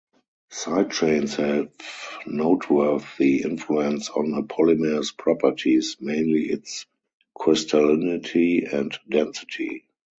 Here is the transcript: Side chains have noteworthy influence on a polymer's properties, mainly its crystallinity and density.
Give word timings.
Side 0.49 0.89
chains 0.89 1.35
have 1.35 1.69
noteworthy 2.25 3.43
influence 3.43 4.09
on 4.09 4.33
a 4.33 4.41
polymer's 4.41 5.11
properties, 5.11 5.97
mainly 5.99 6.45
its 6.49 6.87
crystallinity 7.37 8.63
and 8.73 8.97
density. 9.07 9.85